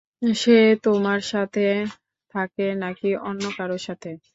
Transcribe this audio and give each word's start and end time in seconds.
সে 0.35 0.51
তোমার 0.83 1.19
সাথে 1.31 1.65
থাকে 2.35 2.65
নাকি 2.83 3.09
অন্য 3.27 3.43
কারো 3.57 3.77
সাথে। 3.79 4.11